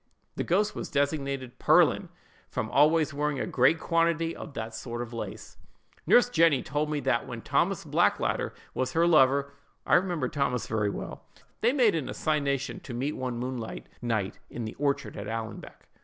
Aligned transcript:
"The 0.35 0.43
ghost 0.43 0.73
was 0.73 0.89
designated 0.89 1.59
'Pearlin,' 1.59 2.09
from 2.49 2.71
always 2.71 3.13
wearing 3.13 3.39
a 3.39 3.45
great 3.45 3.79
quantity 3.79 4.35
of 4.35 4.55
that 4.55 4.73
sort 4.73 5.03
of 5.03 5.13
lace. 5.13 5.57
"Nurse 6.07 6.27
Jenny 6.27 6.63
told 6.63 6.89
me 6.89 6.99
that 7.01 7.27
when 7.27 7.43
Thomas 7.43 7.85
Blackadder 7.85 8.51
was 8.73 8.93
her 8.93 9.05
lover 9.05 9.53
(I 9.85 9.93
remember 9.93 10.27
Thomas 10.27 10.65
very 10.65 10.89
well), 10.89 11.27
they 11.61 11.71
made 11.71 11.93
an 11.93 12.09
assignation 12.09 12.79
to 12.79 12.95
meet 12.95 13.11
one 13.13 13.37
moonlight 13.37 13.85
night 14.01 14.39
in 14.49 14.65
the 14.65 14.73
orchard 14.79 15.15
at 15.17 15.27
Allanbank. 15.27 15.81